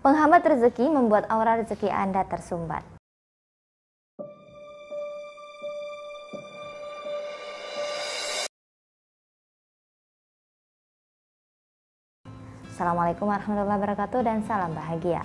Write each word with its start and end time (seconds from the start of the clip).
Penghambat 0.00 0.40
rezeki 0.48 0.88
membuat 0.88 1.28
aura 1.28 1.60
rezeki 1.60 1.92
Anda 1.92 2.24
tersumbat. 2.24 2.80
Assalamualaikum 12.64 13.28
warahmatullahi 13.28 13.76
wabarakatuh 13.76 14.24
dan 14.24 14.40
salam 14.48 14.72
bahagia. 14.72 15.20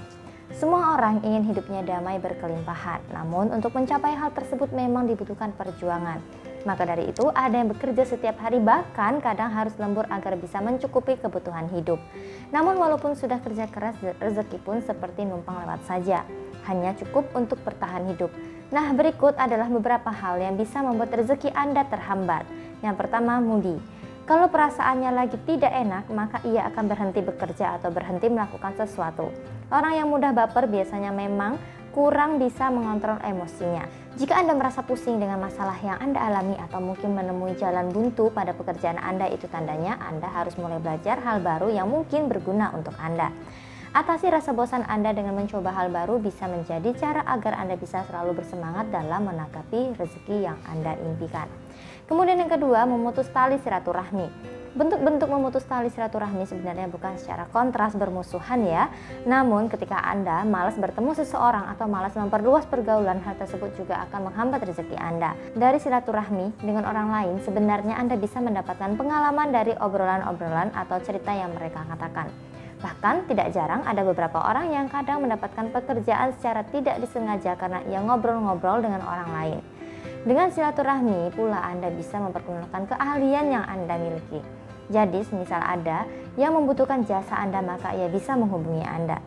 Semua 0.52 1.00
orang 1.00 1.24
ingin 1.24 1.56
hidupnya 1.56 1.80
damai 1.80 2.20
berkelimpahan, 2.20 3.00
namun 3.16 3.56
untuk 3.56 3.72
mencapai 3.72 4.12
hal 4.12 4.36
tersebut 4.36 4.76
memang 4.76 5.08
dibutuhkan 5.08 5.56
perjuangan. 5.56 6.20
Maka 6.66 6.82
dari 6.84 7.14
itu 7.14 7.30
ada 7.30 7.54
yang 7.62 7.70
bekerja 7.70 8.04
setiap 8.10 8.42
hari 8.42 8.58
bahkan 8.58 9.22
kadang 9.22 9.54
harus 9.54 9.78
lembur 9.78 10.10
agar 10.10 10.34
bisa 10.34 10.58
mencukupi 10.60 11.16
kebutuhan 11.22 11.70
hidup. 11.70 12.02
Namun 12.50 12.82
walaupun 12.82 13.14
sudah 13.14 13.38
kerja 13.38 13.70
keras, 13.70 13.94
rezeki 14.18 14.58
pun 14.66 14.82
seperti 14.82 15.30
numpang 15.30 15.62
lewat 15.62 15.86
saja. 15.86 16.26
Hanya 16.66 16.98
cukup 16.98 17.30
untuk 17.38 17.62
bertahan 17.62 18.10
hidup. 18.10 18.34
Nah 18.74 18.90
berikut 18.98 19.38
adalah 19.38 19.70
beberapa 19.70 20.10
hal 20.10 20.42
yang 20.42 20.58
bisa 20.58 20.82
membuat 20.82 21.14
rezeki 21.14 21.54
Anda 21.54 21.86
terhambat. 21.86 22.50
Yang 22.82 22.96
pertama, 22.98 23.38
mudi. 23.38 23.78
Kalau 24.26 24.50
perasaannya 24.50 25.14
lagi 25.14 25.38
tidak 25.46 25.70
enak, 25.70 26.10
maka 26.10 26.42
ia 26.50 26.66
akan 26.74 26.90
berhenti 26.90 27.22
bekerja 27.22 27.78
atau 27.78 27.94
berhenti 27.94 28.26
melakukan 28.26 28.74
sesuatu. 28.74 29.30
Orang 29.70 29.94
yang 29.94 30.10
mudah 30.10 30.34
baper 30.34 30.66
biasanya 30.66 31.14
memang 31.14 31.62
kurang 31.96 32.44
bisa 32.44 32.68
mengontrol 32.68 33.16
emosinya. 33.24 33.88
Jika 34.20 34.36
Anda 34.36 34.52
merasa 34.52 34.84
pusing 34.84 35.16
dengan 35.16 35.40
masalah 35.40 35.80
yang 35.80 35.96
Anda 36.04 36.20
alami 36.28 36.60
atau 36.60 36.84
mungkin 36.84 37.16
menemui 37.16 37.56
jalan 37.56 37.88
buntu 37.88 38.36
pada 38.36 38.52
pekerjaan 38.52 39.00
Anda, 39.00 39.32
itu 39.32 39.48
tandanya 39.48 39.96
Anda 40.04 40.28
harus 40.28 40.60
mulai 40.60 40.84
belajar 40.84 41.24
hal 41.24 41.40
baru 41.40 41.72
yang 41.72 41.88
mungkin 41.88 42.28
berguna 42.28 42.76
untuk 42.76 43.00
Anda. 43.00 43.32
Atasi 43.96 44.28
rasa 44.28 44.52
bosan 44.52 44.84
Anda 44.92 45.16
dengan 45.16 45.40
mencoba 45.40 45.72
hal 45.72 45.88
baru 45.88 46.20
bisa 46.20 46.52
menjadi 46.52 46.92
cara 47.00 47.24
agar 47.32 47.56
Anda 47.64 47.80
bisa 47.80 48.04
selalu 48.12 48.44
bersemangat 48.44 48.92
dalam 48.92 49.32
menanggapi 49.32 49.96
rezeki 49.96 50.52
yang 50.52 50.60
Anda 50.68 51.00
impikan. 51.00 51.48
Kemudian 52.12 52.44
yang 52.44 52.52
kedua, 52.52 52.84
memutus 52.84 53.32
tali 53.32 53.56
silaturahmi. 53.64 54.55
Bentuk-bentuk 54.76 55.32
memutus 55.32 55.64
tali 55.64 55.88
silaturahmi 55.88 56.44
sebenarnya 56.44 56.92
bukan 56.92 57.16
secara 57.16 57.48
kontras 57.48 57.96
bermusuhan 57.96 58.60
ya. 58.68 58.92
Namun 59.24 59.72
ketika 59.72 59.96
Anda 60.04 60.44
malas 60.44 60.76
bertemu 60.76 61.16
seseorang 61.16 61.72
atau 61.72 61.88
malas 61.88 62.12
memperluas 62.12 62.68
pergaulan, 62.68 63.24
hal 63.24 63.40
tersebut 63.40 63.72
juga 63.80 64.04
akan 64.04 64.28
menghambat 64.28 64.68
rezeki 64.68 65.00
Anda. 65.00 65.32
Dari 65.56 65.80
silaturahmi 65.80 66.60
dengan 66.60 66.92
orang 66.92 67.08
lain, 67.08 67.36
sebenarnya 67.48 67.96
Anda 67.96 68.20
bisa 68.20 68.44
mendapatkan 68.44 69.00
pengalaman 69.00 69.56
dari 69.56 69.72
obrolan-obrolan 69.80 70.76
atau 70.76 71.00
cerita 71.00 71.32
yang 71.32 71.56
mereka 71.56 71.88
katakan. 71.96 72.28
Bahkan 72.84 73.32
tidak 73.32 73.56
jarang 73.56 73.80
ada 73.88 74.04
beberapa 74.04 74.44
orang 74.44 74.76
yang 74.76 74.92
kadang 74.92 75.24
mendapatkan 75.24 75.72
pekerjaan 75.72 76.36
secara 76.36 76.68
tidak 76.68 77.00
disengaja 77.00 77.56
karena 77.56 77.80
ia 77.88 78.04
ngobrol-ngobrol 78.04 78.84
dengan 78.84 79.08
orang 79.08 79.32
lain. 79.40 79.60
Dengan 80.28 80.52
silaturahmi 80.52 81.32
pula 81.32 81.64
Anda 81.64 81.94
bisa 81.96 82.20
mempergunakan 82.20 82.92
keahlian 82.92 83.56
yang 83.56 83.64
Anda 83.64 83.96
miliki. 83.96 84.65
Jadi, 84.92 85.26
semisal 85.26 85.62
ada 85.62 86.06
yang 86.36 86.54
membutuhkan 86.54 87.06
jasa 87.08 87.40
Anda, 87.40 87.64
maka 87.64 87.96
ia 87.96 88.12
bisa 88.12 88.38
menghubungi 88.38 88.86
Anda. 88.86 89.22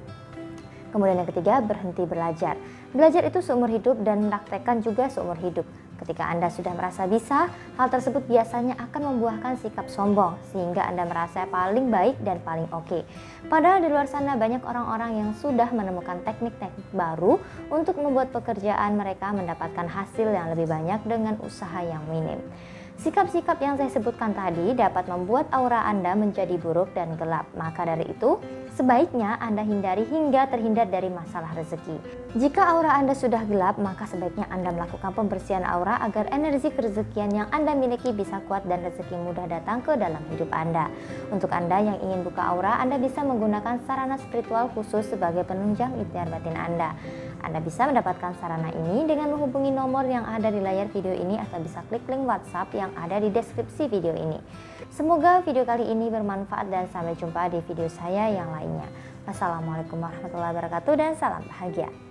Kemudian 0.88 1.20
yang 1.20 1.28
ketiga, 1.28 1.60
berhenti 1.60 2.04
belajar. 2.08 2.56
Belajar 2.96 3.20
itu 3.28 3.44
seumur 3.44 3.68
hidup 3.68 4.00
dan 4.00 4.24
mempraktekkan 4.24 4.80
juga 4.80 5.12
seumur 5.12 5.36
hidup. 5.36 5.68
Ketika 5.98 6.30
Anda 6.30 6.46
sudah 6.46 6.72
merasa 6.78 7.10
bisa, 7.10 7.50
hal 7.74 7.88
tersebut 7.90 8.22
biasanya 8.30 8.78
akan 8.78 9.12
membuahkan 9.12 9.58
sikap 9.58 9.90
sombong 9.90 10.38
sehingga 10.54 10.86
Anda 10.86 11.02
merasa 11.02 11.42
paling 11.50 11.90
baik 11.90 12.22
dan 12.22 12.38
paling 12.46 12.70
oke. 12.70 12.86
Okay. 12.86 13.02
Padahal 13.50 13.82
di 13.82 13.90
luar 13.90 14.06
sana 14.06 14.38
banyak 14.38 14.62
orang-orang 14.62 15.18
yang 15.18 15.30
sudah 15.34 15.66
menemukan 15.74 16.22
teknik-teknik 16.22 16.86
baru 16.94 17.42
untuk 17.68 17.98
membuat 17.98 18.30
pekerjaan 18.30 18.94
mereka 18.94 19.34
mendapatkan 19.34 19.90
hasil 19.90 20.30
yang 20.30 20.54
lebih 20.54 20.70
banyak 20.70 21.02
dengan 21.02 21.34
usaha 21.42 21.82
yang 21.82 22.06
minim. 22.06 22.38
Sikap-sikap 22.98 23.62
yang 23.62 23.78
saya 23.78 23.94
sebutkan 23.94 24.34
tadi 24.34 24.74
dapat 24.74 25.06
membuat 25.06 25.46
aura 25.54 25.86
Anda 25.86 26.18
menjadi 26.18 26.58
buruk 26.58 26.98
dan 26.98 27.14
gelap. 27.14 27.46
Maka 27.54 27.86
dari 27.86 28.10
itu, 28.10 28.42
sebaiknya 28.78 29.34
Anda 29.42 29.66
hindari 29.66 30.06
hingga 30.06 30.46
terhindar 30.46 30.86
dari 30.86 31.10
masalah 31.10 31.50
rezeki. 31.58 31.98
Jika 32.38 32.62
aura 32.62 32.94
Anda 32.94 33.10
sudah 33.10 33.42
gelap, 33.50 33.74
maka 33.82 34.06
sebaiknya 34.06 34.46
Anda 34.54 34.70
melakukan 34.70 35.18
pembersihan 35.18 35.66
aura 35.66 35.98
agar 35.98 36.30
energi 36.30 36.70
kerezekian 36.70 37.34
yang 37.34 37.50
Anda 37.50 37.74
miliki 37.74 38.14
bisa 38.14 38.38
kuat 38.46 38.70
dan 38.70 38.86
rezeki 38.86 39.18
mudah 39.18 39.50
datang 39.50 39.82
ke 39.82 39.98
dalam 39.98 40.22
hidup 40.30 40.46
Anda. 40.54 40.86
Untuk 41.34 41.50
Anda 41.50 41.82
yang 41.82 41.98
ingin 41.98 42.22
buka 42.22 42.54
aura, 42.54 42.78
Anda 42.78 43.02
bisa 43.02 43.26
menggunakan 43.26 43.82
sarana 43.82 44.14
spiritual 44.22 44.70
khusus 44.70 45.10
sebagai 45.10 45.42
penunjang 45.42 45.98
ikhtiar 45.98 46.30
batin 46.30 46.54
Anda. 46.54 46.94
Anda 47.42 47.58
bisa 47.58 47.86
mendapatkan 47.86 48.38
sarana 48.38 48.70
ini 48.74 49.06
dengan 49.06 49.34
menghubungi 49.34 49.74
nomor 49.74 50.06
yang 50.06 50.26
ada 50.26 50.50
di 50.50 50.58
layar 50.58 50.90
video 50.90 51.14
ini 51.14 51.38
atau 51.38 51.58
bisa 51.62 51.82
klik 51.86 52.02
link 52.06 52.26
WhatsApp 52.26 52.70
yang 52.74 52.90
ada 52.98 53.18
di 53.18 53.30
deskripsi 53.30 53.90
video 53.90 54.14
ini. 54.14 54.38
Semoga 54.90 55.42
video 55.46 55.62
kali 55.62 55.86
ini 55.86 56.10
bermanfaat 56.10 56.66
dan 56.70 56.90
sampai 56.90 57.14
jumpa 57.14 57.50
di 57.54 57.62
video 57.66 57.86
saya 57.86 58.30
yang 58.34 58.50
lainnya. 58.68 58.88
Wassalamualaikum 59.24 60.00
warahmatullahi 60.00 60.52
wabarakatuh 60.52 60.92
dan 60.96 61.12
salam 61.16 61.44
bahagia. 61.48 62.07